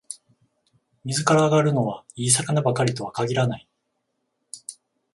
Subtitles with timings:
[1.03, 3.67] 水から揚がるのは、いい魚ばかりとは限らない